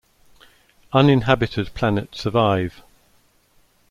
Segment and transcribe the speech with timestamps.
[0.93, 2.81] Uninhabited Planet Survive!